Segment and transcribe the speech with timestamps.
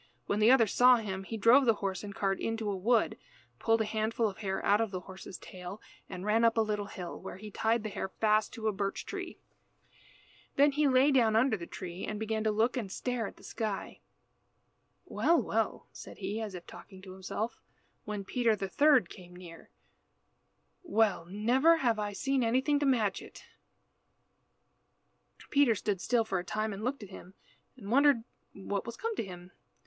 [0.25, 3.19] When the other saw him he drove the horse and cart into a wood,
[3.59, 6.87] pulled a handful of hair out of the horse's tail, and ran up a little
[6.87, 9.37] hill, where he tied the hair fast to a birch tree.
[10.55, 13.43] Then he lay down under the tree and began to look and stare at the
[13.43, 13.99] sky.
[15.05, 17.59] "Well, well," said he, as if talking to himself,
[18.03, 19.69] when Peter the third came near.
[20.81, 21.25] "Well!
[21.29, 23.45] never before have I seen anything to match it."
[25.51, 27.35] Peter stood still for a time and looked at him,
[27.77, 28.23] and wondered
[28.53, 29.51] what was come to him.